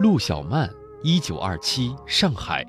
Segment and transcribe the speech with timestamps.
[0.00, 2.64] 陆小曼，一九二七，上海，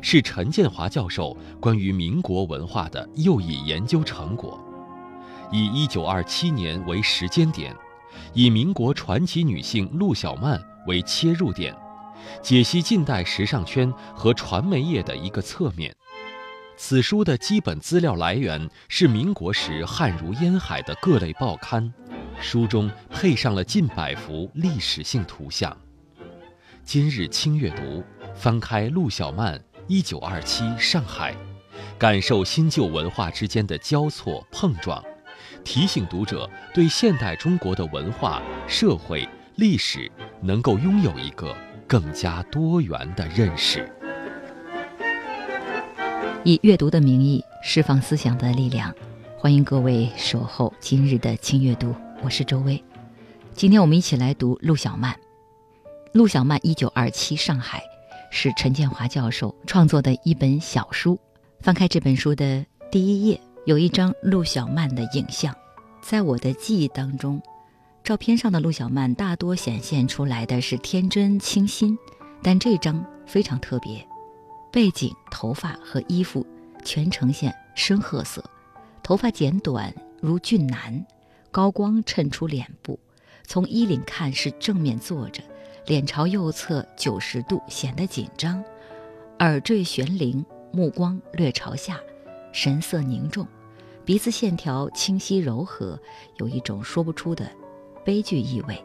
[0.00, 4.60] 是陈建华教授关于民国文化的又一研究成果。
[5.52, 7.72] 以一九二七年为时间点，
[8.34, 11.72] 以民国传奇女性陆小曼为切入点，
[12.42, 15.94] 解析近代时尚圈和传媒业的一个侧面。
[16.76, 21.94] 此书的基本资料来源是民国时汉如烟海的各类报刊，
[22.40, 25.76] 书中配上了近百幅历史性图像。
[26.84, 28.02] 今日轻阅读，
[28.34, 31.34] 翻开陆小曼一九二七上海，
[31.98, 35.02] 感受新旧文化之间的交错碰撞，
[35.64, 39.26] 提醒读者对现代中国的文化、社会、
[39.56, 40.10] 历史
[40.42, 43.90] 能够拥有一个更加多元的认识。
[46.44, 48.94] 以阅读的名义释放思想的力量，
[49.38, 52.82] 欢迎各位守候今日的轻阅读，我是周薇。
[53.54, 55.16] 今天我们一起来读陆小曼。
[56.12, 57.82] 陆小曼一九二七上海，
[58.30, 61.18] 是陈建华教授创作的一本小书。
[61.60, 65.56] 翻开这本书的第一页，有一张陆小曼的影像。
[66.02, 67.40] 在我的记忆当中，
[68.04, 71.96] 照片上的陆小曼大多显现出来的是天真清新，
[72.42, 74.06] 但这张非常特别，
[74.70, 76.46] 背景、头发和衣服
[76.84, 78.44] 全呈现深褐色，
[79.02, 81.06] 头发剪短如俊男，
[81.50, 83.00] 高光衬出脸部，
[83.46, 85.42] 从衣领看是正面坐着。
[85.86, 88.62] 脸朝右侧九十度，显得紧张，
[89.40, 91.98] 耳坠悬铃，目光略朝下，
[92.52, 93.46] 神色凝重，
[94.04, 95.98] 鼻子线条清晰柔和，
[96.36, 97.50] 有一种说不出的
[98.04, 98.80] 悲剧意味。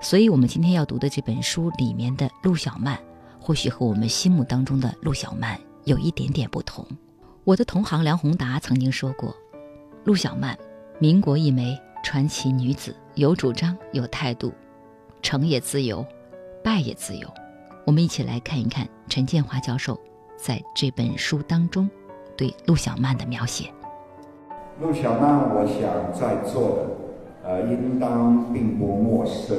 [0.00, 2.98] 所以，我们今天要读的这本书里面的陆小曼，
[3.38, 6.86] 或许和我们心目当中的陆小曼有一点点不同。
[7.44, 9.36] 我的同行梁宏达曾经说过，
[10.04, 10.56] 陆小曼，
[10.98, 14.52] 民国一枚传奇女子，有主张，有态度，
[15.20, 16.06] 成也自由。
[16.62, 17.28] 败也自由，
[17.84, 19.98] 我们一起来看一看陈建华教授
[20.36, 21.90] 在这本书当中
[22.36, 23.68] 对陆小曼的描写。
[24.80, 29.56] 陆小曼，我想在座的呃，应当并不陌生。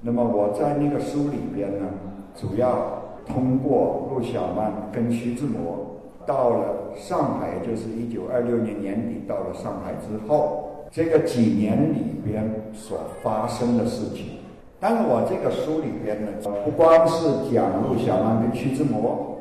[0.00, 1.86] 那么我在那个书里边呢，
[2.34, 12.44] 主要通过陆小曼跟徐志摩到了上海，就是一九二六年年底到了上海之后，这个几年里边
[12.74, 14.37] 所发生的事情。
[14.80, 16.30] 但是我这个书里边呢，
[16.64, 19.38] 不光是讲陆小曼跟徐志摩，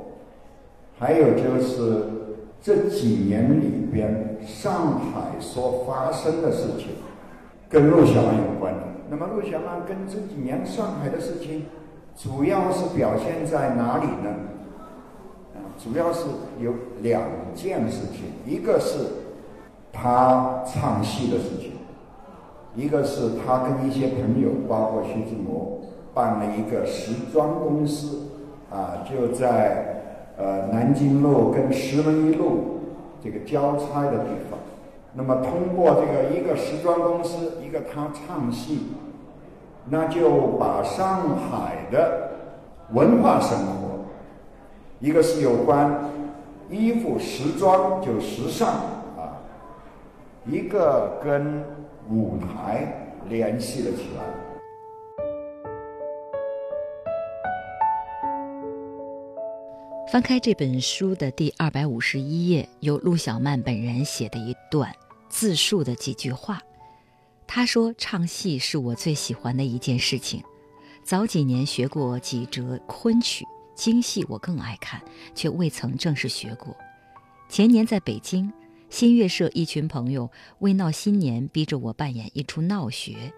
[0.97, 2.05] 还有就是
[2.59, 6.87] 这几年里边上海所发生的事情，
[7.69, 8.79] 跟陆小曼有关的。
[9.09, 11.65] 那么陆小曼跟这几年上海的事情，
[12.17, 14.35] 主要是表现在哪里呢？
[15.53, 16.25] 啊，主要是
[16.59, 16.73] 有
[17.03, 17.21] 两
[17.53, 18.97] 件事情，一个是
[19.93, 21.76] 他唱戏的事情。
[22.77, 25.79] 一个是他跟一些朋友，包括徐志摩，
[26.13, 28.27] 办了一个时装公司，
[28.69, 30.03] 啊，就在
[30.37, 32.81] 呃南京路跟石门一路
[33.19, 34.59] 这个交叉的地方。
[35.15, 38.89] 那么通过这个一个时装公司，一个他唱戏，
[39.89, 42.29] 那就把上海的
[42.93, 44.05] 文化生活，
[44.99, 46.11] 一个是有关
[46.69, 48.69] 衣服时装就时尚
[49.17, 49.41] 啊，
[50.45, 51.63] 一个跟。
[52.09, 54.23] 舞台联系了起来。
[60.09, 64.89] 翻开这本书的第二百五十一页，有陆小曼本人写的一段
[65.27, 66.61] 自述的几句话。
[67.45, 70.41] 他说：“唱戏是我最喜欢的一件事情。
[71.03, 73.45] 早几年学过几折昆曲、
[73.75, 75.01] 京戏，我更爱看，
[75.35, 76.75] 却未曾正式学过。
[77.49, 78.51] 前年在北京。”
[78.89, 83.33] 新月社一群朋友为闹新年，逼着我扮演一出闹学，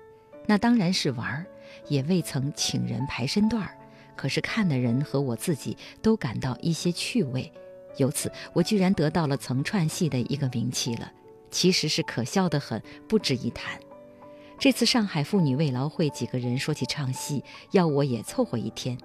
[0.46, 1.46] 那当然是玩儿，
[1.88, 3.76] 也未曾请人排身段儿。
[4.16, 7.52] 可是看的人和我自己都感到一些趣味，
[7.98, 11.12] 由此我居然得到了曾串戏的一个名气了，
[11.50, 13.80] 其实是可笑的很，不值一谈。
[14.60, 18.98] 这次上海妇女慰劳会几个人说起唱戏，要我也凑合一天，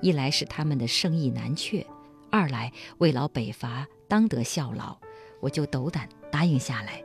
[0.00, 1.86] 一来是他们的生意难却，
[2.30, 4.96] 二来为劳北伐，当得效劳。
[5.40, 7.02] 我就斗胆答应下来，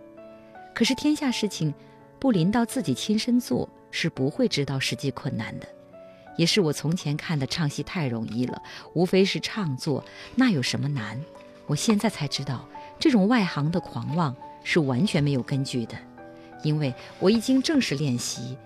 [0.73, 1.73] 可是天下事情，
[2.19, 5.67] 不临到自己亲身做，是不会知道实际困难的。
[6.37, 8.61] 也是我从前看的唱戏太容易了，
[8.93, 10.03] 无非是唱作，
[10.35, 11.19] 那有什么难？
[11.65, 12.67] 我现在才知道，
[12.99, 15.95] 这种外行的狂妄是完全没有根据的，
[16.61, 18.57] 因为我已经正式练习，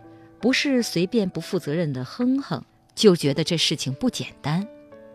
[0.42, 2.64] 不是随便不负责任的哼哼，
[2.96, 4.68] 就觉得这事情不简单，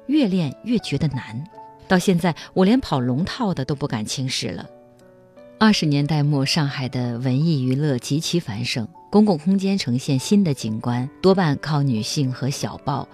[0.06, 1.44] 越练越觉得难。
[1.86, 4.68] 到现在，我连跑龙套的都不敢轻视了。
[5.58, 13.08] 二十年代末，上海的文艺娱乐极其繁盛，公共空间呈现新的景观，多半靠女性和小报。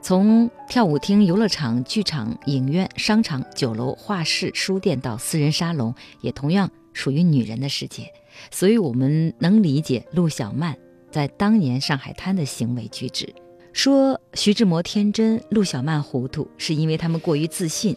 [0.00, 8.12] 从跳舞厅、游乐场、剧场、影院、商场、酒楼、画室、书店到私人沙龙，也同样属于女人的世界。
[8.50, 10.76] 所以，我们能理解陆小曼
[11.10, 13.34] 在当年上海滩的行为举止。
[13.78, 17.96] 说徐志摩天真，陆小曼糊涂，是因为他们过于自信，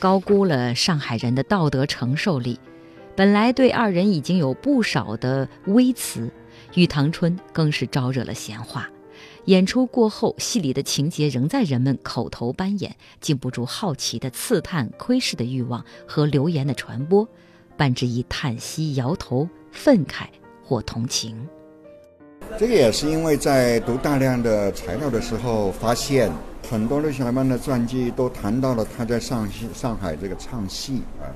[0.00, 2.58] 高估了上海人的道德承受力。
[3.14, 6.28] 本来对二人已经有不少的微词，
[6.74, 8.90] 玉堂春更是招惹了闲话。
[9.44, 17.28] 演出过后，戏里的情节仍在人们口头扮演，禁不住好奇的刺探、窥视的欲望和流言的传播，
[17.76, 20.24] 伴之以叹息、摇头、愤慨
[20.64, 21.48] 或同情。
[22.56, 26.30] 这个也是因为在读大量的材料的时候，发现
[26.70, 31.26] 很多陆小曼的传记都谈到了他在上上海这个唱戏啊。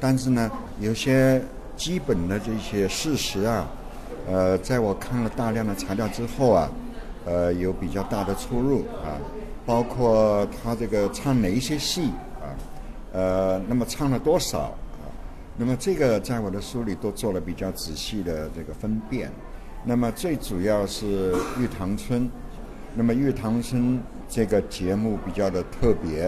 [0.00, 0.50] 但是呢，
[0.80, 1.40] 有些
[1.76, 3.66] 基本的这些事实啊，
[4.28, 6.70] 呃，在我看了大量的材料之后啊，
[7.24, 9.14] 呃，有比较大的出入啊，
[9.64, 12.10] 包括他这个唱哪一些戏
[12.40, 12.50] 啊，
[13.12, 15.06] 呃，那么唱了多少啊，
[15.56, 19.30] 那么这个在我的书里都做了比较仔细的这个分辨。
[19.88, 22.22] 那么最主要是《玉堂春》，
[22.96, 23.82] 那么《玉堂春》
[24.28, 26.26] 这个节目比较的特别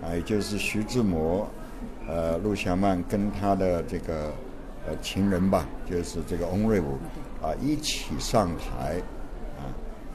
[0.00, 1.48] 啊，也就是徐志摩。
[2.08, 4.32] 呃，陆小曼跟他的这个
[4.86, 6.96] 呃情人吧，就是这个翁瑞武
[7.42, 9.02] 啊，一起上台
[9.58, 9.66] 啊，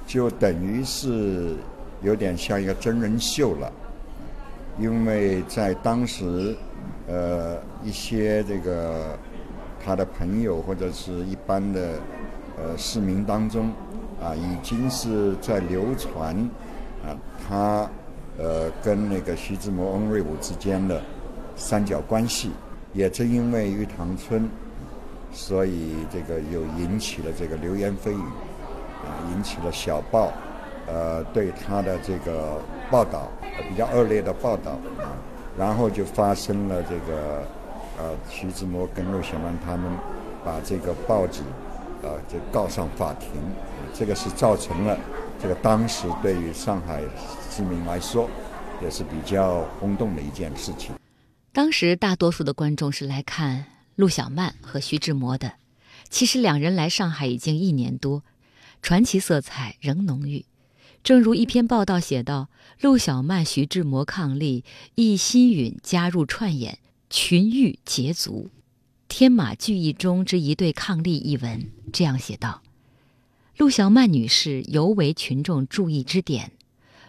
[0.08, 1.58] 就等于是
[2.02, 3.70] 有点像一个真人秀了。
[4.80, 6.56] 因为在当时，
[7.10, 9.20] 呃，一些这个
[9.84, 12.00] 他的朋友或者是一般的
[12.62, 13.72] 呃市民当中
[14.22, 16.36] 啊，已经是在流传
[17.06, 17.18] 啊，
[17.48, 17.90] 他
[18.38, 21.02] 呃跟那个徐志摩、翁瑞武之间的。
[21.54, 22.50] 三角关系，
[22.94, 24.50] 也正因为玉堂春，
[25.32, 28.24] 所以这个又引起了这个流言蜚语，
[29.04, 30.32] 啊，引起了小报，
[30.88, 32.58] 呃，对他的这个
[32.90, 33.28] 报道
[33.70, 35.14] 比较恶劣的报道，啊，
[35.56, 37.44] 然后就发生了这个，
[38.00, 39.92] 呃，徐志摩跟陆小曼他们
[40.44, 41.42] 把这个报纸，
[42.04, 43.30] 啊，就告上法庭，
[43.94, 44.98] 这个是造成了
[45.42, 47.02] 这个当时对于上海
[47.50, 48.30] 市民来说，
[48.82, 50.96] 也是比较轰动的一件事情。
[51.52, 53.66] 当时大多数的观众是来看
[53.96, 55.54] 陆小曼和徐志摩的，
[56.10, 58.24] 其实两人来上海已经一年多，
[58.82, 60.46] 传奇色彩仍浓郁。
[61.04, 62.50] 正如一篇报道写道
[62.80, 64.64] ：“陆小曼、徐志摩伉俪，
[64.96, 66.78] 易新允加入串演，
[67.10, 68.50] 群玉结族。”
[69.14, 72.62] 天马聚义中之一对伉俪一文这样写道
[73.58, 76.54] ：“陆小曼女士尤为群众注意之点，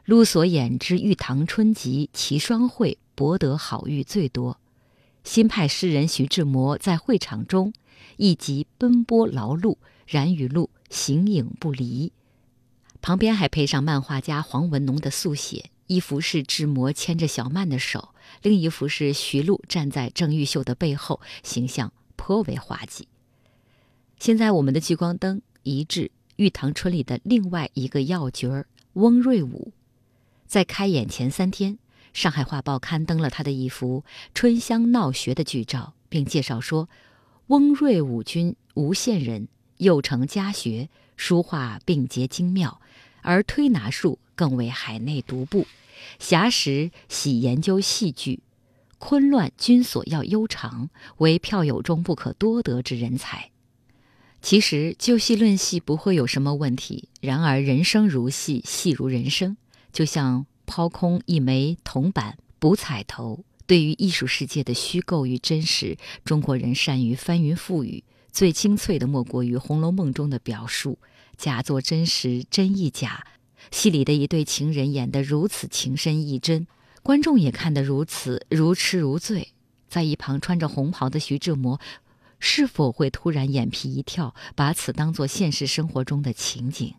[0.05, 4.59] 陆所演之《玉堂春集》齐双会。”博得好誉最多，
[5.23, 7.73] 新派诗人徐志摩在会场中
[8.17, 12.11] 一集奔波劳碌，然与陆形影不离。
[13.01, 23.07] 旁边还配上漫画家黄文农的速写，一幅是志摩牵着小曼的手，另一幅是徐璐站在郑玉秀的背后，形象颇为滑稽。
[24.19, 26.05] 现在我们的聚光灯移至
[26.37, 29.75] 《玉堂春》里的另外一个要角儿翁瑞武，
[30.47, 31.79] 在开演前三天。
[32.15, 34.05] 上海画报刊登了他的一幅
[34.35, 36.89] 春香闹学的剧照，并介绍说
[37.49, 42.81] ：“翁瑞武君吴县人，幼承家学，书画并结精妙，
[43.21, 45.69] 而推拿术更为海内独步。
[46.19, 48.41] 暇时喜研究戏剧，
[48.99, 53.51] 昆乱均所要悠长，为票友中不可多得之人才。
[54.41, 59.57] 其实就戏论戏不会有什么问题，然而人生如戏，戏如人生，
[59.93, 63.45] 就像……”抛空一枚铜板，补彩头。
[63.67, 68.03] 对于艺术世界的虚构与真实，中国人善于翻云覆雨。
[68.31, 70.99] 最精粹的莫过于《红楼梦》中的表述：
[71.37, 73.27] 假作真实，真亦假。
[73.71, 76.67] 戏里的一对情人演得如此情深意真，
[77.03, 79.53] 观众也看得如此如痴如醉。
[79.89, 81.81] 在一旁穿着红袍的徐志摩，
[82.39, 86.95] 是否会突然眼皮一跳，把此当作现实生活中的情景？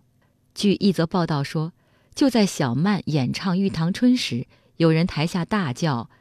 [0.55, 1.73] 据一则报道说。
[2.15, 4.45] 就在小曼演唱《玉堂春》时，
[4.77, 6.11] 有人台下大叫：“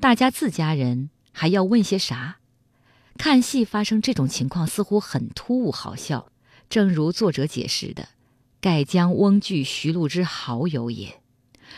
[0.00, 2.38] 大家自家人还要问些啥？”
[3.18, 6.32] 看戏发生这种情况似乎很突兀好笑，
[6.70, 8.08] 正如作者解释的
[8.62, 11.08] ：“盖将翁具徐禄之好友也。”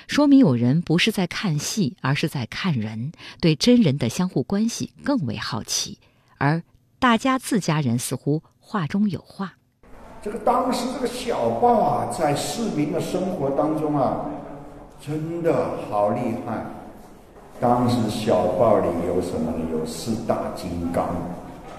[0.06, 3.10] 说明有人不是在看戏，而是在看人，
[3.40, 5.98] 对真人的相互关系更为好奇。
[6.36, 6.62] 而
[6.98, 9.54] 大家自家人似乎话中有话。
[10.20, 14.26] 这个当时这个小报啊，在市民的生活当中啊，
[15.00, 16.66] 真的好厉害。
[17.60, 19.58] 当时小报里有什么呢？
[19.70, 21.04] 有四大金刚，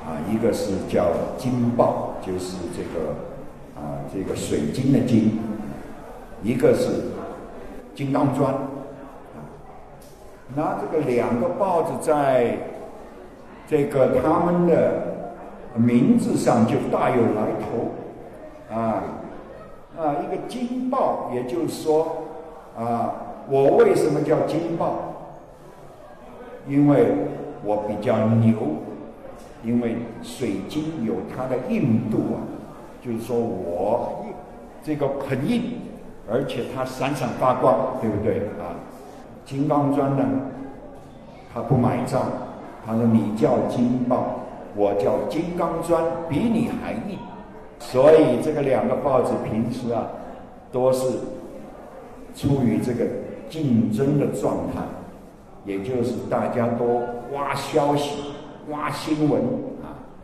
[0.05, 3.13] 啊，一个是叫金报，就是这个
[3.75, 5.31] 啊这个水晶的晶；
[6.41, 6.89] 一个是
[7.93, 9.37] 金刚砖，啊，
[10.55, 12.57] 那这个两个豹子在
[13.67, 15.01] 这个他们的
[15.75, 19.03] 名字上就大有来头，啊
[19.97, 22.23] 啊，一个金豹，也就是说，
[22.77, 23.15] 啊，
[23.49, 24.95] 我为什么叫金豹？
[26.67, 27.07] 因为
[27.63, 28.55] 我比较牛，
[29.63, 32.37] 因为水晶有它的硬度啊，
[33.05, 34.25] 就是说我
[34.83, 35.79] 这个很硬，
[36.27, 38.73] 而且它闪闪发光，对不对啊？
[39.45, 40.23] 金刚钻呢，
[41.53, 42.23] 他不买账，
[42.83, 44.39] 他说你叫金豹，
[44.75, 47.19] 我叫金刚钻，比你还硬，
[47.77, 50.07] 所以这个两个豹子平时啊，
[50.71, 51.11] 都是
[52.35, 53.05] 处于这个
[53.47, 54.81] 竞争的状态。
[55.63, 57.03] 也就是大家都
[57.35, 58.33] 挖消息、
[58.69, 59.41] 挖新闻，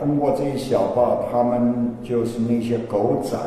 [0.01, 3.38] 通过这些小报，他们就是那些狗仔，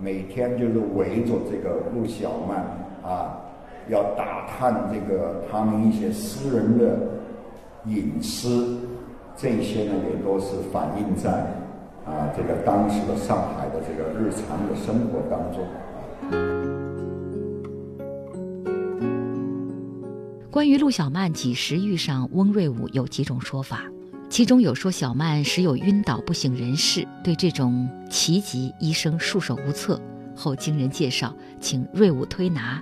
[0.00, 2.58] 每天就是围着这个陆小曼
[3.02, 3.40] 啊，
[3.88, 6.96] 要打探这个他们一些私人的
[7.86, 8.78] 隐私，
[9.36, 11.32] 这些呢也都是反映在
[12.06, 15.66] 啊这个当时的上海的这个日常的生活当中。
[20.52, 23.82] 关于陆小曼几时遇上翁瑞武，有几种说法，
[24.38, 30.00] 其中有说小曼时有晕倒不省人事，对这种奇疾医生束手无策。
[30.36, 32.80] 后经人介绍，请瑞武推拿，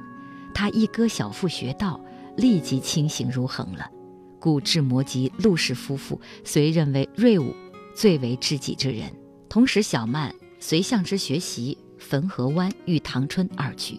[0.52, 1.98] 他一割小腹穴道，
[2.36, 3.90] 立即清醒如恒了。
[4.38, 7.54] 故智摩及陆氏夫妇虽认为瑞武
[7.94, 9.10] 最为知己之人，
[9.48, 13.98] 同时小曼随向之学习汾河湾、玉堂春二句。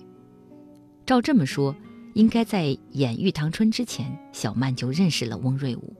[1.07, 1.75] 照这么说。
[2.13, 5.95] 应该在演《玉堂春》之前，小曼就认识了翁瑞武。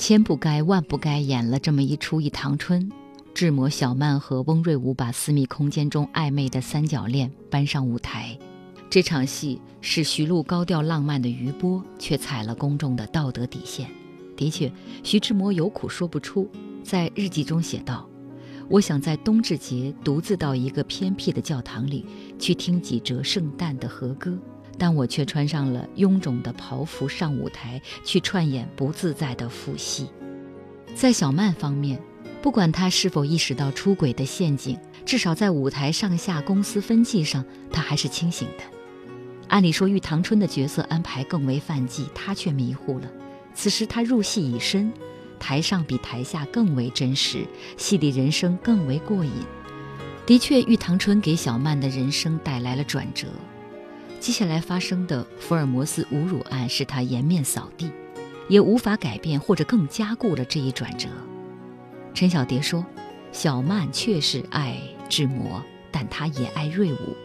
[0.00, 2.88] 千不该万不该演了这么一出《一堂春》，
[3.34, 8.34] 智摩小曼和翁瑞武把私密空间中暧昧的三角恋搬上舞台。
[8.88, 13.90] 这场戏是徐璐高调浪漫的余波，却踩了公众的道德底线。
[14.38, 14.72] 的确，
[15.04, 16.48] 徐志摩有苦说不出，
[16.82, 18.08] 在日记中写道
[18.70, 22.06] ：“我想在冬至节独自到一个偏僻的教堂里
[22.38, 24.34] 去听几折圣诞的和歌。”
[24.80, 30.08] 但我却穿上了臃肿的袍服上舞台去串演不自在的副戏。
[30.94, 32.00] 在小曼方面，
[32.40, 38.64] 不管她是否意识到出轨的陷阱，至少在舞台上下公司分际上，她还是清醒的。
[39.48, 43.06] 按理说，玉堂春的角色安排更为犯忌，她却迷糊了。
[43.52, 44.90] 此时她入戏已深，
[45.38, 47.46] 台上比台下更为真实，
[47.76, 49.32] 戏里人生更为过瘾。
[50.24, 53.26] 的确，玉堂春给小曼的人生带来了转折。
[54.20, 57.90] 接下来发生的福尔摩斯侮辱案使他颜面扫地，
[58.50, 61.08] 也无法改变或者更加固了这一转折。
[62.12, 62.84] 陈小蝶说
[63.32, 67.16] ：“小曼确实爱志摩，但她也爱瑞武，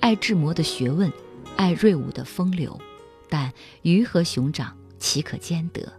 [0.00, 1.12] 爱志摩的学问，
[1.56, 2.76] 爱瑞武的风流。
[3.28, 3.52] 但
[3.82, 5.92] 鱼和熊掌岂可兼得？”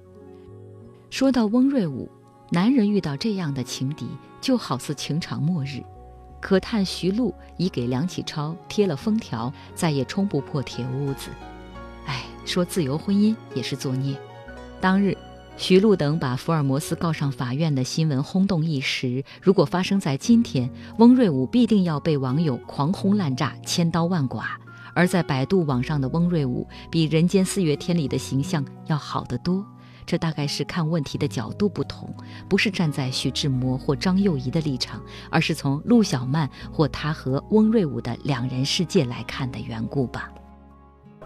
[1.10, 2.12] 说到翁瑞武，
[2.50, 4.06] 男人遇到这样的情敌，
[4.42, 5.82] 就好似情场末日。
[6.42, 11.30] 可叹徐璐已给梁启超贴了封条，再也冲不破铁屋子。
[12.06, 14.18] 哎，说自由婚姻也是作孽。
[14.82, 15.16] 当日，
[15.56, 19.24] 徐璐等把福尔摩斯告上法院的新闻轰动一时。
[19.42, 24.44] 如果发生在今天，翁瑞武必定要被网友狂轰滥炸、千刀万剐。
[24.94, 29.66] 而在百度网上的翁瑞武，比《人间四月天》里的形象要好得多。
[30.06, 32.14] 这大概是看问题的角度不同，
[32.50, 40.32] 不是站在徐志摩或张幼仪的立场，而是从陆小曼或他和翁瑞武的两人世界来看的缘故吧。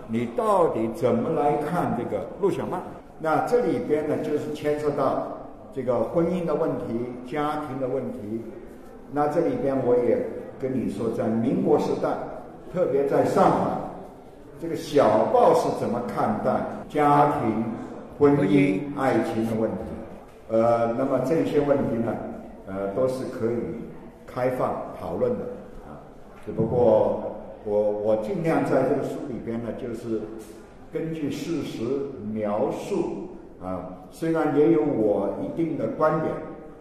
[0.07, 2.81] 你到底怎么来看这个陆小曼？
[3.19, 5.27] 那这里边呢，就是牵涉到
[5.73, 8.41] 这个婚姻的问题、家庭的问题。
[9.11, 10.27] 那这里边我也
[10.59, 12.09] 跟你说，在民国时代，
[12.73, 13.77] 特别在上海，
[14.61, 17.63] 这个小报是怎么看待家庭？
[18.17, 19.77] 婚姻、爱情的问题，
[20.49, 22.15] 呃，那么这些问题呢，
[22.65, 23.57] 呃，都是可以
[24.25, 25.39] 开放讨论的
[25.85, 25.99] 啊。
[26.45, 30.21] 只不过我我尽量在这个书里边呢，就是
[30.93, 31.83] 根据事实
[32.31, 33.27] 描述
[33.61, 34.07] 啊。
[34.11, 36.31] 虽然也有我一定的观点，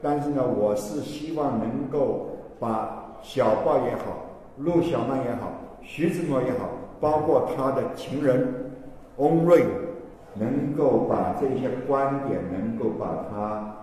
[0.01, 2.29] 但是呢，我是希望能够
[2.61, 4.25] 把小报也好，
[4.59, 5.51] 陆小曼也好，
[5.83, 6.69] 徐志摩也好，
[7.01, 8.71] 包括他的情人
[9.17, 9.65] 翁瑞。
[10.35, 13.77] 能够把这些观点能够把它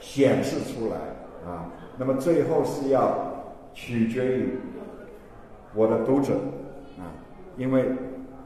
[0.00, 0.96] 显示出来
[1.50, 3.14] 啊，那么最后是要
[3.74, 4.58] 取决于
[5.74, 6.34] 我的读者
[6.98, 7.10] 啊，
[7.56, 7.86] 因为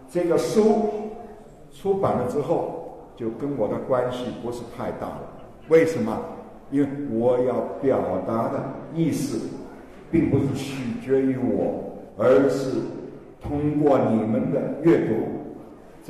[0.09, 0.89] 这个书
[1.73, 5.21] 出版了之后，就跟我的关系不是太大了。
[5.69, 6.19] 为什么？
[6.71, 8.61] 因为我要表达的
[8.95, 9.49] 意思，
[10.11, 12.71] 并不是取决于我，而是
[13.41, 15.15] 通过你们的阅读，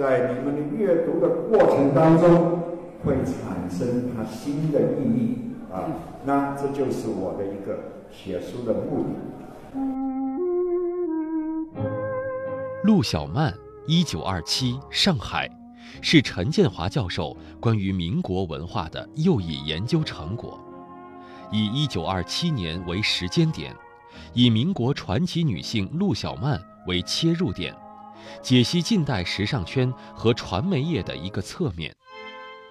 [0.00, 2.58] 在你们的阅读的过程当中，
[3.04, 5.36] 会产生它新的意义
[5.70, 5.84] 啊。
[6.24, 7.78] 那这就是我的一个
[8.10, 9.10] 写书的目的。
[12.82, 13.52] 陆小曼，
[13.86, 15.46] 一九二七，上海，
[16.00, 20.58] 是陈建华教授关于民国文化的又一研究成果。
[21.52, 23.76] 以一九二七年为时间点，
[24.32, 26.58] 以民国传奇女性陆小曼。
[26.86, 27.76] 为切入点，
[28.42, 31.94] 解析近代时尚圈和传媒业的一个侧面。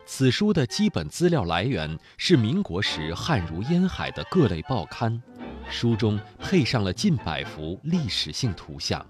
[0.05, 5.21] 此书的基本资料来源是民国时汉如烟海的各类报刊，
[5.69, 9.05] 书中配上了近百幅历史性图像。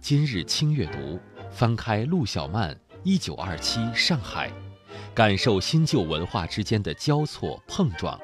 [0.00, 1.18] 今日轻阅读，
[1.50, 4.52] 翻开陆小曼一九二七上海，
[5.14, 8.20] 感受新旧文化之间的交错碰撞，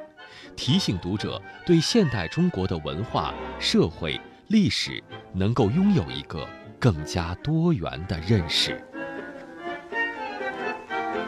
[0.54, 5.02] 提醒读者对现代中国的文化、社会、历史。
[5.34, 6.46] 能够拥有一个
[6.82, 8.84] 更加多元的认识。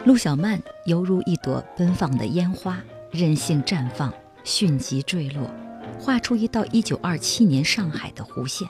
[0.03, 2.77] 陆小曼犹如一朵奔放的烟花，
[3.09, 5.49] 任性绽放，迅即坠落，
[5.97, 8.67] 画出一道1927年上海的弧线。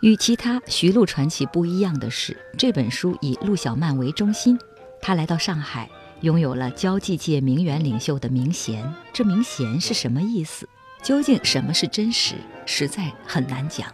[0.00, 4.56] 与其他徐璐传奇不一样的是，这本书以陆小曼为中心。
[5.00, 8.88] 她来到上海，拥有了交际界名媛领袖的名衔。
[9.12, 10.68] 这名衔是什么意思？
[11.02, 12.36] 究竟什么是真实？
[12.64, 13.92] 实在很难讲。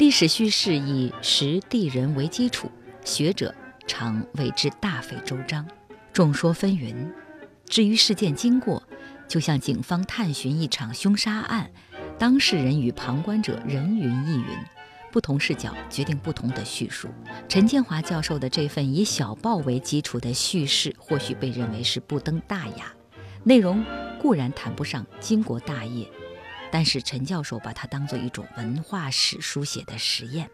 [0.00, 2.72] 历史叙事以时地人为基础，
[3.04, 3.54] 学者
[3.86, 5.68] 常为之大费周章，
[6.10, 6.94] 众说纷纭。
[7.66, 8.82] 至于事件经过，
[9.28, 11.70] 就像警方探寻一场凶杀案，
[12.18, 14.46] 当事人与旁观者人云亦云，
[15.12, 17.08] 不同视角决定不同的叙述。
[17.46, 22.90] 陈建华教授的这份以小报为基础的叙事，或许被认为是不登大雅，
[23.44, 23.84] 内容
[24.18, 26.10] 固然谈不上经国大业。
[26.70, 30.50] 但是陈教授把它当做一种文化史书写的实验。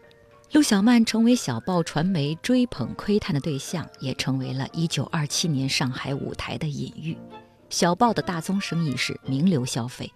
[0.53, 7.17] 陆小曼成为小报传媒追捧窥探的对象，也成为了一九二七年上海舞台的隐喻。
[7.69, 10.11] 小报的大宗生意是名流消费，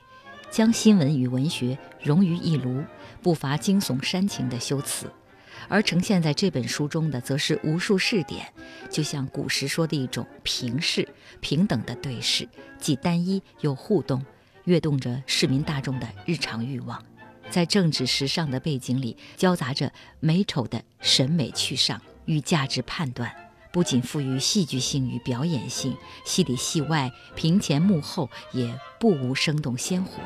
[0.49, 2.81] 将新闻与文学融于一炉，
[3.21, 5.11] 不乏惊悚煽情的修辞。
[5.67, 8.51] 而呈现在这本书中的，则是无数试点，
[8.89, 11.07] 就像古时说的一种平视、
[11.41, 12.47] 平等的对视，
[12.79, 14.25] 既单一又互动。
[14.71, 17.03] 跃动着市民大众的日常欲望，
[17.49, 23.29] 在政治时尚的背景里，交杂着美丑的审美去上与价值判断，
[23.73, 30.21] 不仅富于戏剧性与表演性，戏里戏外、屏前幕后也不无生动鲜活。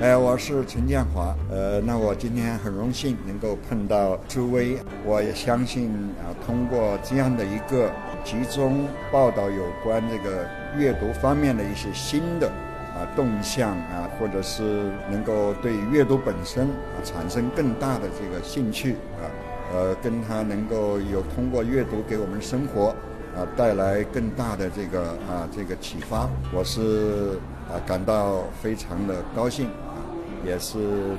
[0.00, 1.36] 哎，我是陈建华。
[1.50, 4.78] 呃，那我今天很荣幸能够碰到朱威。
[5.04, 5.90] 我也相信
[6.24, 7.92] 啊，通过这样的一个
[8.24, 12.48] 集中报道有关这个阅读方面的一些新的
[12.94, 19.24] 啊动向啊，或者是能够对阅读本身啊产生更大的这个兴趣啊，
[19.72, 22.88] 呃，跟他能够有通过阅读给我们生活
[23.36, 29.98] 啊带来更大的这个啊这个启发，我是啊感到非常的高兴啊。
[30.42, 30.78] 也是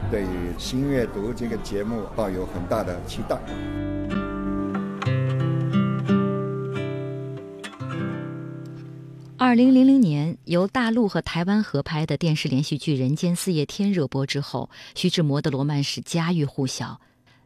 [0.09, 0.25] 对
[0.57, 3.37] 新阅读这个节目抱有很大的期待。
[9.43, 17.01] 二零零零年，由大陆和台湾合拍的电视连续剧《人间四月天》热播之后，徐志摩的罗曼史家喻户晓。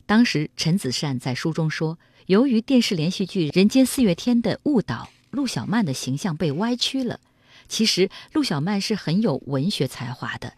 [0.05, 7.21] 当时，陈子善在书中说，由于电视连续剧《人间四月天》的误导，陆小曼的形象被歪曲了。
[7.69, 10.55] 其实，陆小曼是很有文学才华的。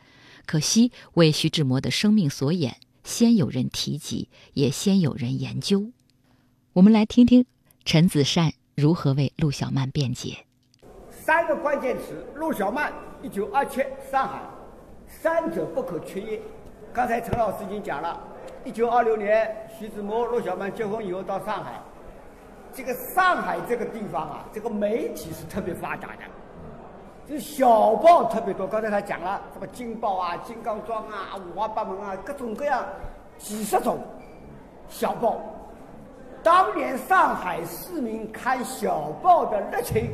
[0.48, 5.92] 可惜，为徐志摩的生命所演，先有人提及，也先有人研究。
[6.74, 7.46] 我们来听听
[7.86, 10.47] 陈子善如何为陆小曼辩解。
[11.28, 12.90] 三个关键词：陆小曼、
[13.22, 14.40] 一九二七、上海，
[15.10, 16.42] 三者不可缺一。
[16.94, 18.18] 刚才陈老师已经讲了，
[18.64, 21.82] 一九二六年徐志摩、陆小曼结婚以后到上海，
[22.72, 26.24] 这个上海这个地方啊，这个媒体是特别发达的。
[27.28, 32.86] 这小报特别多，刚才他讲了，什么《金报》啊、《金刚庄》啊、五花八门啊，各种各样
[33.38, 34.00] 几十种
[34.88, 35.42] 小报。
[36.42, 40.12] 当年上海市民看小报的热情，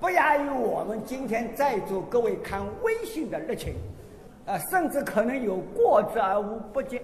[0.00, 3.74] 不亚于我们今天在座各位看微信的热情，
[4.46, 7.00] 啊，甚至可能有过之而无不及。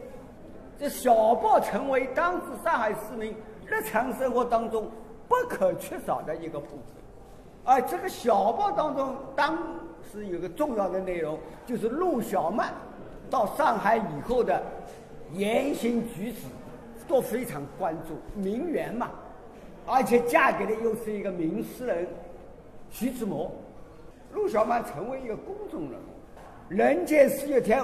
[0.78, 3.34] 这小报成为当时上海市民
[3.66, 4.88] 日常生活当中
[5.28, 6.94] 不可缺少的一个部分。
[7.64, 9.58] 而这个小报当中，当
[10.12, 12.72] 时有个重要的内容，就是陆小曼
[13.28, 14.62] 到上海以后的
[15.32, 16.46] 言行举止，
[17.08, 18.14] 都非常关注。
[18.40, 19.10] 名媛嘛，
[19.84, 22.06] 而且嫁给的又是一个名诗人
[22.94, 23.50] 徐志摩。
[24.32, 27.82] 陆小曼成为一个公众人物，《人间四月天》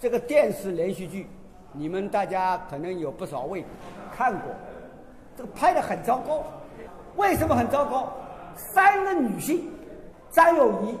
[0.00, 1.28] 这个电视连续剧，
[1.72, 3.64] 你们大家可能有不少位
[4.12, 4.52] 看过，
[5.36, 6.42] 这个拍的很糟糕。
[7.14, 8.12] 为什么很糟糕？
[8.56, 9.70] 三个女性，
[10.30, 10.96] 张幼仪、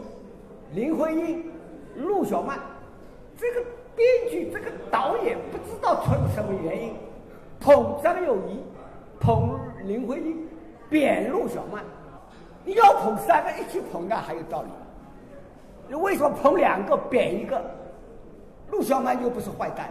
[0.72, 1.50] 林徽因、
[1.96, 2.60] 陆小曼，
[3.36, 3.60] 这个
[3.96, 6.94] 编剧、这个导演不知道出于什么原因，
[7.58, 8.60] 捧张幼仪，
[9.18, 10.48] 捧林徽因，
[10.88, 11.82] 贬陆小曼。
[12.64, 14.68] 你要捧三个一起捧，啊还有道理。
[15.88, 17.62] 你为什么捧两个贬一个？
[18.70, 19.90] 陆小曼又不是坏蛋，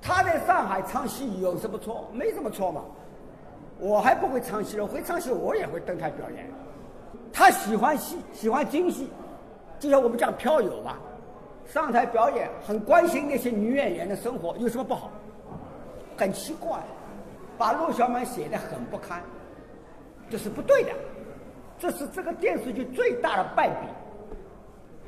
[0.00, 2.08] 他在上海唱戏有什么错？
[2.12, 2.82] 没什么错嘛。
[3.78, 6.46] 我还不会唱戏了，会唱戏我也会登台表演。
[7.32, 9.08] 他喜欢戏，喜欢京戏，
[9.78, 10.98] 就像我们讲票友吧，
[11.66, 15.10] 上台表演很关心那些女演员的生活，有什么不好？
[16.16, 16.78] 很奇怪，
[17.56, 19.22] 把陆小曼写的很不堪，
[20.28, 20.90] 这是不对的。
[21.80, 23.86] 这是这个电视剧最大的败笔，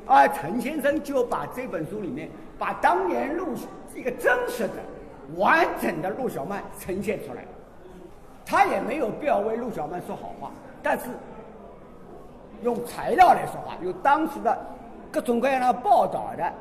[0.07, 3.49] 而陈先生就把这本书里面把当年陆
[3.95, 4.77] 一个真实的、
[5.37, 7.45] 完整的陆小曼呈现出来。
[8.47, 10.51] 他也没有必要为陆小曼说好话，
[10.83, 11.05] 但是
[12.63, 14.59] 用材料来说话，用当时的
[15.11, 16.53] 各种各样的报道的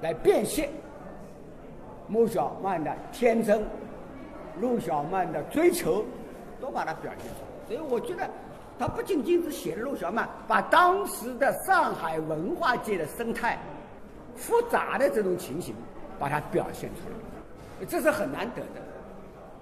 [0.00, 0.70] 来变现
[2.08, 3.62] 陆小曼的天真、
[4.58, 6.02] 陆小曼的追求，
[6.62, 7.68] 都把它表现出来。
[7.68, 8.26] 所以我觉得。
[8.76, 13.56] 他不仅仅是写了陆小曼，把当时的上海文化界的生态
[14.34, 15.74] 复杂的这种情形，
[16.18, 18.82] 把它表现出来，这是很难得的。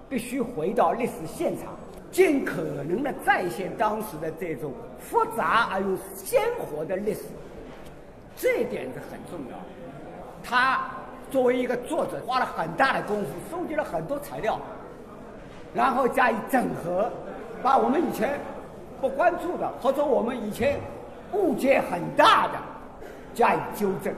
[0.09, 1.73] 必须回到历史现场，
[2.11, 7.21] 尽可能的再现当时的这种复杂而又鲜活的历史，
[8.35, 9.57] 这一点是很重要。
[10.43, 10.89] 他
[11.29, 14.59] 作为一个作者，花了很大的功夫，收集了很多材料，
[15.73, 17.11] 然后加以整合，
[17.61, 18.39] 把我们以前。
[19.03, 20.79] 不关注的，或者我们以前
[21.33, 22.57] 误解很大的，
[23.33, 24.15] 加以纠正。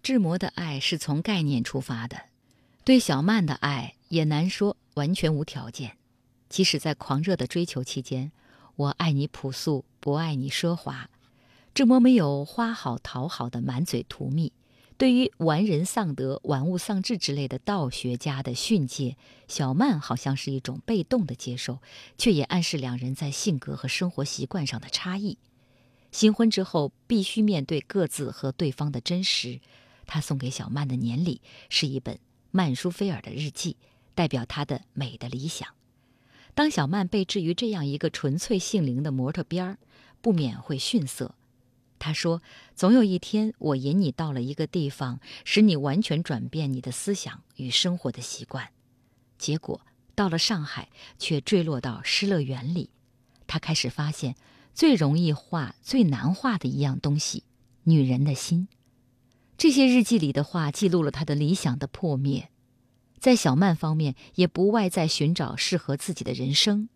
[0.00, 2.16] 志摩的爱是从概念出发的，
[2.84, 5.96] 对小曼的爱也难说完全无条件。
[6.48, 8.30] 即使在狂热的追求期间，
[8.76, 11.10] 我爱你朴素，不爱你奢华。
[11.74, 14.52] 志摩没有花好讨好的满嘴图蜜。
[15.02, 19.16] 对于玩人丧德、玩物丧志之类的道学家的训诫，
[19.48, 21.80] 小曼好像是一种被动的接受，
[22.16, 25.38] 却也暗示两人在性格和生活习惯上的差异。
[26.12, 29.58] 新婚之后必须面对各自和对方的真实。
[30.06, 32.20] 他送给小曼的年礼是一本
[32.52, 33.76] 曼殊菲尔的日记，
[34.14, 35.68] 代表他的美的理想。
[36.54, 39.78] 当小曼被置于这样一个纯粹性灵的模特边儿，
[40.20, 41.34] 不免会逊色。
[42.04, 42.42] 他说
[42.74, 48.70] ：“总有一天，我引你到了一个地方，使你完全转变你的思想与生活的习惯。
[49.38, 49.80] 结果
[50.16, 52.90] 到了上海，却坠落到失乐园里。
[53.46, 54.34] 他开始发现，
[54.74, 57.44] 最容易画、最难画的一样东西——
[57.84, 58.66] 女人的心。
[59.56, 62.48] 这些日记里的话，记录了他的理想的破灭。
[63.20, 66.88] 在小曼方面，也不外在寻找适合自己的人生。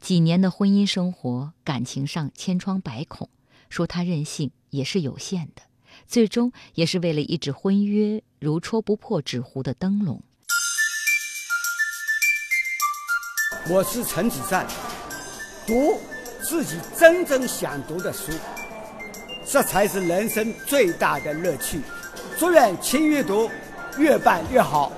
[0.00, 3.30] 几年的婚姻生活，感情上千疮百孔。”
[3.74, 5.62] 说他任性也是有限的，
[6.06, 10.22] 最终也是为了一纸婚约如戳不破纸糊的灯笼。
[13.68, 14.64] 我是陈子善，
[15.66, 15.98] 读
[16.40, 18.30] 自己真正想读的书，
[19.44, 21.80] 这才是人生最大的乐趣。
[22.38, 23.50] 祝愿轻阅读
[23.98, 24.92] 越办越好。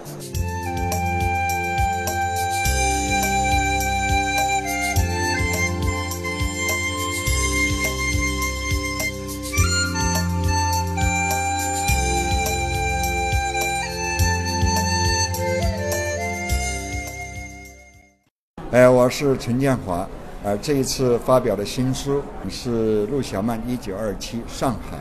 [18.89, 20.07] 我是陈建华，
[20.45, 24.97] 呃，这一次发表的新书是陆小曼《一九二七上海》，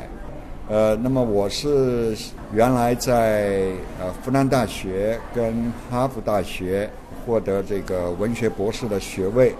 [0.69, 2.15] 呃，那么我是
[2.53, 3.67] 原来在
[3.99, 6.89] 呃复旦大学跟哈佛大学
[7.25, 9.53] 获得这个文学博士的学位，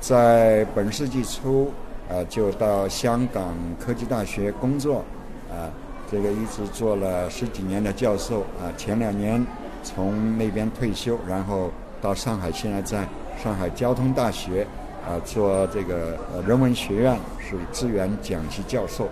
[0.00, 1.70] 在本世纪初，
[2.08, 5.04] 呃，就到香港科技大学工作，
[5.50, 5.70] 啊，
[6.10, 9.46] 这个一直做了十几年的教授，啊，前两年
[9.82, 11.70] 从那边退休，然后
[12.02, 13.08] 到上海，现在在。
[13.42, 14.66] 上海交通大学，
[15.08, 19.08] 啊，做这个呃人文学院是资源讲席教授。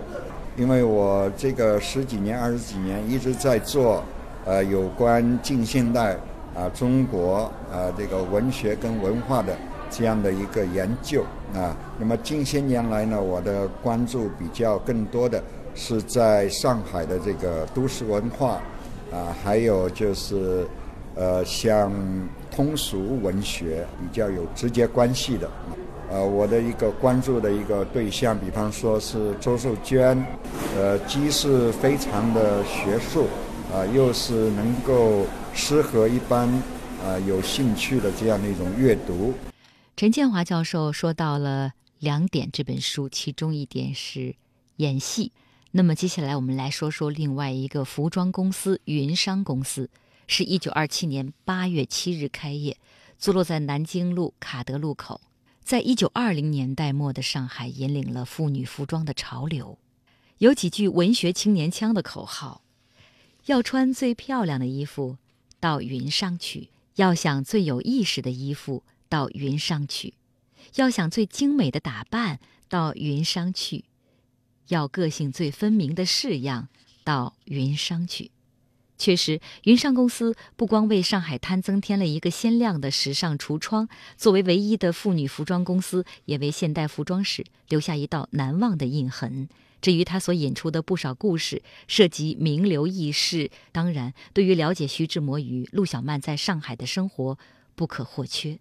[0.55, 4.03] 因为我这个十几年、二十几年一直在做，
[4.45, 6.15] 呃，有关近现代
[6.55, 9.57] 啊中国啊这个文学跟文化的
[9.89, 11.23] 这样的一个研究
[11.55, 11.75] 啊。
[11.97, 15.41] 那么近些年来呢，我的关注比较更多的
[15.73, 18.61] 是在上海的这个都市文化
[19.11, 20.67] 啊，还有就是
[21.15, 21.91] 呃像。
[22.59, 25.49] 通俗文学比较有直接关系的，
[26.09, 30.21] 呃，我的一个关注的一个对象，比方说是周寿娟，
[30.75, 33.27] 呃，既是非常的学术，
[33.73, 36.49] 啊，又是能够适合一般
[37.01, 39.33] 啊有兴趣的这样的一种阅读。
[39.95, 44.35] 陈建华教授说到了两点这本书，其中一点是
[44.75, 45.31] 演戏。
[45.71, 49.89] 那么接下来我们来说说另外一个服装公司——云商公司，
[50.31, 52.77] 是一九二七年八月七日开业，
[53.17, 55.21] 坐落在南京路卡德路口。
[55.63, 59.79] 在一九二零年代末的上海，引领了妇女服装的潮流，
[60.37, 62.61] 有几句文学青年腔的口号：
[63.47, 65.17] 要穿最漂亮的衣服，
[65.59, 70.13] 到云上去；要想最有意识的衣服，到云上去；
[70.75, 73.83] 要想最精美的打扮，到云上去；
[74.67, 76.69] 要个性最分明的式样，
[77.03, 78.29] 到云上去。
[78.99, 89.47] 确实，云上公司不光为上海滩增添了一个鲜亮的时尚橱窗，作为唯一的妇女服装公司，也为现代服装史留下一道难忘的印痕。
[89.81, 97.39] 至于他所引出的不少故事，涉及名流轶事，当然，对于了解徐志摩与陆小曼在上海的生活
[97.75, 98.59] 不可或缺。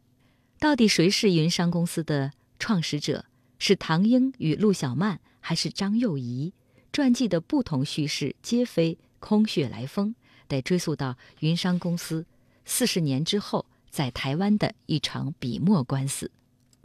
[0.61, 3.24] 到底谁是云商公司的创始者？
[3.59, 6.53] 是唐英与陆小曼，还是张幼仪？
[6.92, 10.14] 传记的不同叙事，皆非空穴来风。
[10.48, 12.24] 得追溯到云商公司
[12.64, 16.30] 四十年之后，在台湾的一场笔墨官司。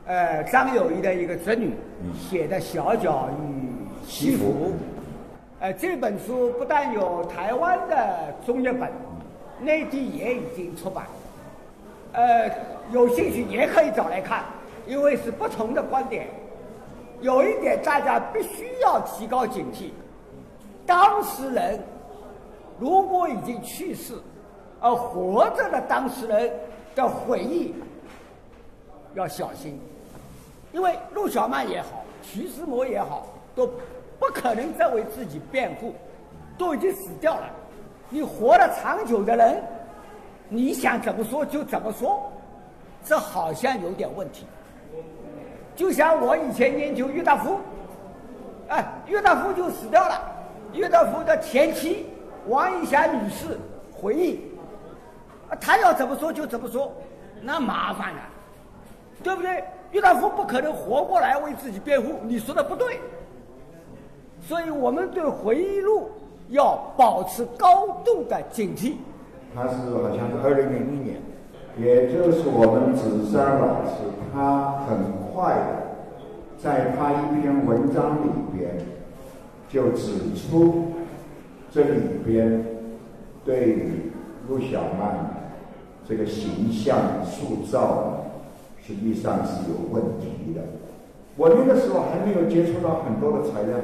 [0.05, 1.73] 呃，张友仪的一个侄女
[2.29, 3.69] 写的《小脚与
[4.05, 4.73] 西服》，
[5.61, 8.91] 呃，这本书不但有台湾的中译本，
[9.61, 11.07] 内地也已经出版。
[12.11, 12.51] 呃，
[12.91, 14.43] 有兴趣也可以找来看，
[14.85, 16.27] 因为是不同的观点。
[17.21, 19.91] 有一点大家必须要提高警惕，
[20.85, 21.79] 当事人。
[22.79, 24.13] 如果已经去世，
[24.79, 26.51] 而活着的当事人
[26.95, 27.73] 的回忆
[29.13, 29.79] 要小心，
[30.71, 33.67] 因为陆小曼也好，徐志摩也好，都
[34.19, 35.93] 不可能再为自己辩护，
[36.57, 37.49] 都已经死掉了。
[38.09, 39.63] 你活得长久的人，
[40.49, 42.31] 你想怎么说就怎么说，
[43.05, 44.45] 这好像有点问题。
[45.75, 47.57] 就像我以前研究郁达夫，
[48.67, 50.21] 哎，郁达夫就死掉了，
[50.73, 52.05] 郁达夫的前妻。
[52.47, 53.57] 王一霞女士
[53.91, 54.41] 回忆
[55.49, 56.91] ：“啊，她要怎么说就怎么说，
[57.41, 58.19] 那麻烦了，
[59.23, 59.63] 对不对？
[59.91, 62.99] 郁达夫不可能活过来为自己辩护，你说的不对。
[64.41, 66.09] 所以我们对回忆录
[66.49, 68.95] 要保持高度的警惕。”
[69.55, 71.21] 他是好像是二零零一年，
[71.77, 74.01] 也就是我们子山老师，
[74.33, 74.97] 他很
[75.31, 75.83] 快的
[76.57, 78.75] 在他一篇文章里边
[79.69, 80.91] 就指出。
[81.73, 82.63] 这里边
[83.43, 83.79] 对
[84.47, 85.33] 陆小曼
[86.07, 88.25] 这个形象塑造，
[88.79, 90.61] 实际上是有问题的。
[91.35, 93.75] 我那个时候还没有接触到很多的材料，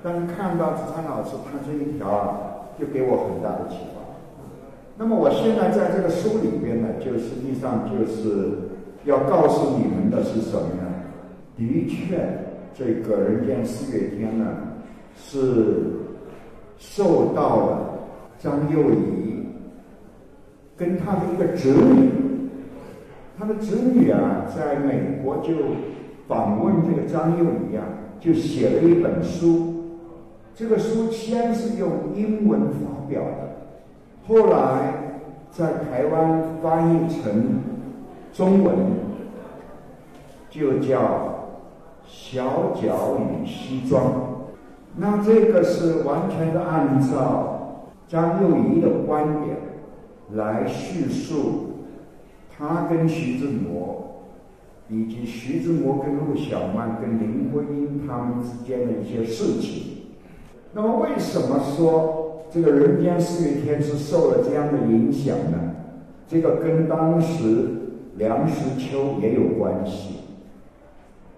[0.00, 3.98] 但是看到子昌老师他这一条，就给我很大的启发。
[4.96, 8.58] 那么我现在在这个书里边呢，就实际上就是
[9.06, 10.86] 要告诉你们的是什么呢？
[11.56, 12.16] 的确，
[12.72, 14.46] 这个人间四月天呢
[15.16, 15.97] 是。
[16.78, 17.78] 受到了
[18.38, 19.44] 张幼仪
[20.76, 22.10] 跟他的一个侄女，
[23.38, 25.54] 他的侄女啊，在美国就
[26.26, 27.84] 访问这个张幼仪啊，
[28.20, 29.74] 就写了一本书。
[30.54, 34.92] 这个书先是用英文发表的，后来
[35.50, 37.60] 在台湾翻译成
[38.32, 38.76] 中文，
[40.50, 41.00] 就叫
[42.06, 44.04] 《小脚与西装》。
[45.00, 49.56] 那这个是完全是按照张幼仪的观点
[50.32, 51.84] 来叙述
[52.50, 54.24] 他跟徐志摩，
[54.88, 59.98] 以及徐志摩跟陆小曼、跟林徽因他们之间的一些事情。
[60.72, 65.76] 那么，为什么说这个人间四月天是受了这样的影响呢？
[66.26, 67.68] 这个跟当时
[68.16, 70.16] 梁实秋也有关系，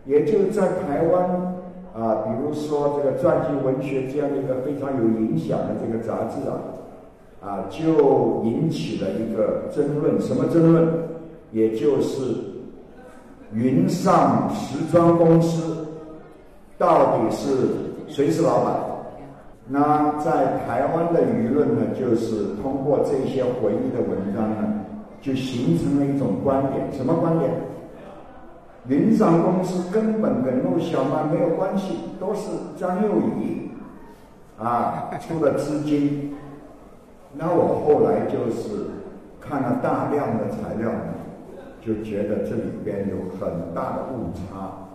[0.07, 1.60] 也就在台湾。
[2.01, 6.57] 啊，比如说这个传记文学这样的一个非常有影响的这个杂志啊，
[7.45, 10.19] 啊，就引起了一个争论。
[10.19, 10.89] 什么争论？
[11.53, 12.23] 也就是
[13.53, 15.89] 云上时装公司
[16.79, 17.49] 到底是
[18.07, 18.75] 谁是老板？
[19.69, 24.81] 那在台湾的舆论呢，就是通过这些回忆的文章呢，
[25.21, 26.91] 就形成了一种观点。
[26.93, 27.51] 什么观点？
[28.89, 33.71] 云商公司根本跟陆小曼没有关系，都是张幼仪
[34.59, 36.35] 啊 出的资金。
[37.35, 38.87] 那我后来就是
[39.41, 40.91] 看了大量的材料，
[41.81, 44.89] 就觉得这里边有很大的误差啊。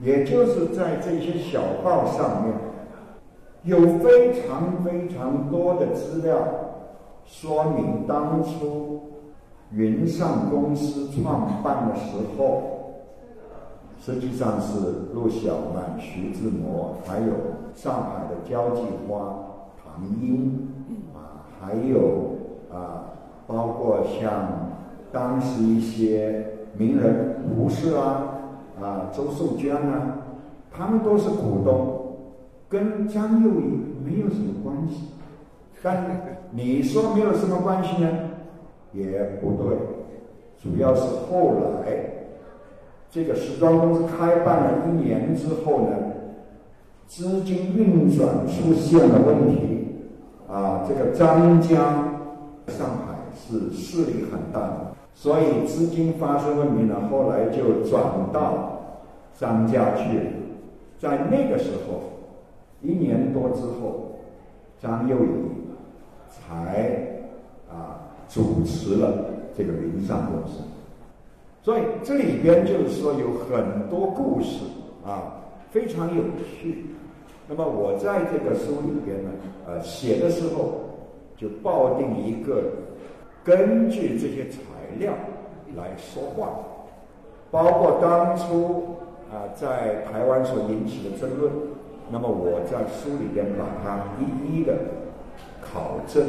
[0.00, 2.54] 也就是在这些小报上面，
[3.62, 6.36] 有非常非常多的资料
[7.24, 9.11] 说明当初
[9.74, 12.62] 云上公司创办的时候，
[14.00, 14.78] 实际上是
[15.14, 17.32] 陆小曼、徐志摩，还有
[17.74, 19.34] 上海的交际花
[19.82, 20.68] 唐英
[21.14, 22.36] 啊，还有
[22.70, 23.04] 啊，
[23.46, 24.70] 包括像
[25.10, 28.24] 当时一些名人胡适啊、
[28.80, 30.18] 啊周寿娟啊，
[30.70, 32.16] 他们都是股东，
[32.68, 35.08] 跟张幼仪没有什么关系。
[35.82, 36.04] 但
[36.50, 38.08] 你说没有什么关系呢，
[38.92, 39.76] 也不对，
[40.62, 41.92] 主要是后来
[43.10, 45.96] 这个时装公司开办了一年之后呢，
[47.06, 49.88] 资金运转出现了问题，
[50.48, 51.78] 啊，这个张江
[52.68, 58.02] 上海是势力很大的，所以资金发生问题呢，后来就转
[58.32, 58.80] 到
[59.34, 60.24] 张家去了，
[60.98, 62.00] 在那个时候，
[62.82, 64.18] 一年多之后，
[64.80, 65.52] 张幼仪。
[66.34, 67.20] 才
[67.70, 70.60] 啊主持了这个云上公司，
[71.62, 74.64] 所以这里边就是说有很多故事
[75.04, 75.36] 啊，
[75.70, 76.86] 非常有趣。
[77.46, 79.30] 那么我在这个书里边呢，
[79.66, 80.80] 呃，写的时候
[81.36, 82.62] 就抱定一个
[83.44, 84.58] 根据这些材
[84.98, 85.12] 料
[85.76, 86.58] 来说话，
[87.50, 88.96] 包括当初
[89.30, 91.52] 啊在台湾所引起的争论，
[92.10, 94.74] 那么我在书里边把它一一的。
[95.60, 96.22] 考证。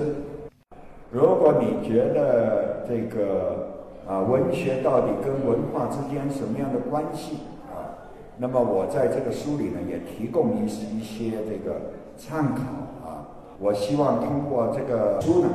[1.14, 3.68] 如果你觉得这个
[4.08, 7.38] 啊文学到底跟文化之间什么样的关系
[7.72, 11.76] 啊，那么我在这个书里呢也提供一一些这个
[12.18, 12.64] 参考
[13.08, 13.30] 啊。
[13.60, 15.50] 我希望通过这个书呢，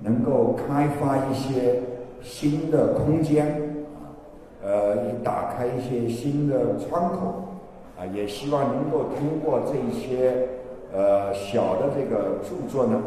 [0.00, 1.80] 能够开发一些
[2.20, 3.46] 新的空间
[3.94, 4.10] 啊，
[4.64, 7.44] 呃，打开一些新的窗口
[7.96, 10.48] 啊，也希望能够通过这一些。
[10.90, 12.98] 呃，小的这个著作呢，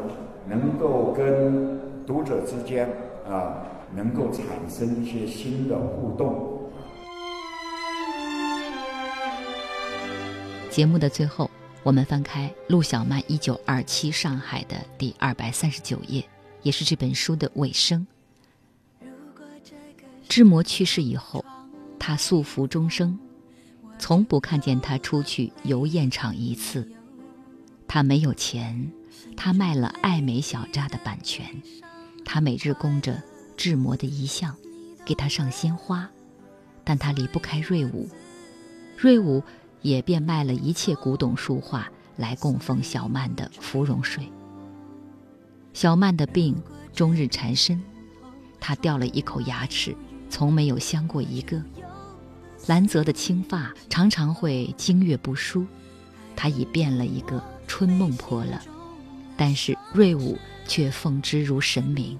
[0.47, 2.89] 能够跟读者之间
[3.27, 6.59] 啊，能够产生一些新的互动。
[10.69, 11.49] 节目的最后，
[11.83, 16.23] 我们翻开陆小曼一九二七上海的第二百三十九页，
[16.61, 18.07] 也是这本书的尾声。
[20.29, 21.43] 志摩去世以后，
[21.99, 23.19] 他素服终生，
[23.99, 26.89] 从不看见他出去游宴场一次。
[27.85, 28.89] 他没有钱，
[29.35, 31.45] 他卖了《爱美小札》的版权，
[32.25, 33.21] 他每日供着
[33.57, 34.55] 志摩的遗像，
[35.05, 36.09] 给他上鲜花，
[36.83, 38.09] 但他离不开瑞武，
[38.97, 39.43] 瑞武
[39.81, 44.23] 也便卖了一切古董书画来供奉小曼的芙蓉水。
[45.73, 46.55] 小曼的病
[46.93, 47.81] 终日缠身，
[48.59, 49.95] 她掉了一口牙齿，
[50.29, 51.61] 从没有镶过一个。
[52.67, 55.65] 兰泽的青发常常会经月不梳，
[56.35, 57.41] 她已变了一个。
[57.67, 58.61] 春梦破了，
[59.37, 60.37] 但是瑞武
[60.71, 62.17] 却奉之如神明。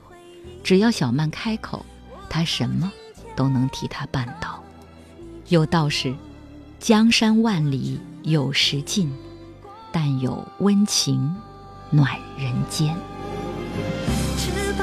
[0.61, 1.85] 只要小曼开口，
[2.29, 2.91] 他什么
[3.33, 4.61] 都能替他办到。
[5.47, 6.13] 有道是：
[6.77, 9.09] 江山万里有时尽，
[9.89, 11.33] 但有温情
[11.91, 12.93] 暖人间。
[14.37, 14.80] 翅膀